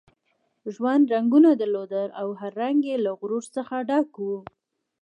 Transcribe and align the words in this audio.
ژوند 0.73 1.05
رنګونه 1.13 1.49
درلودل 1.59 2.09
او 2.21 2.27
هر 2.39 2.51
رنګ 2.61 2.79
یې 2.89 2.95
له 3.05 3.11
غرور 3.19 3.43
څخه 3.55 3.75
ډک 3.89 4.09
وو. 4.23 4.39